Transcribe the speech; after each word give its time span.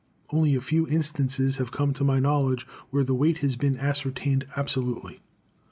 Only 0.31 0.55
a 0.55 0.61
few 0.61 0.87
instances 0.87 1.57
have 1.57 1.71
come 1.71 1.93
to 1.93 2.03
my 2.03 2.19
knowledge 2.19 2.65
where 2.89 3.03
the 3.03 3.13
weight 3.13 3.37
has 3.45 3.55
been 3.55 3.77
ascertained 3.77 4.47
absolutely. 4.57 5.21